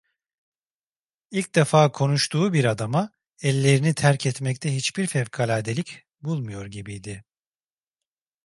[1.31, 3.11] İlk defa konuştuğu bir adama
[3.41, 7.23] ellerini terk etmekte hiçbir fevkaladelik bulmuyor gibiydi.